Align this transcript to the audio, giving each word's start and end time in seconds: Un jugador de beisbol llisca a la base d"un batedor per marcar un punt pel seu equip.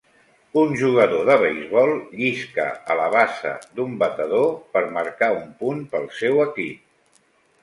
Un 0.59 0.71
jugador 0.77 1.27
de 1.27 1.35
beisbol 1.43 1.93
llisca 2.21 2.65
a 2.93 2.95
la 3.01 3.05
base 3.17 3.53
d"un 3.77 3.93
batedor 4.05 4.49
per 4.77 4.83
marcar 4.97 5.31
un 5.37 5.45
punt 5.61 5.85
pel 5.95 6.11
seu 6.23 6.43
equip. 6.49 7.23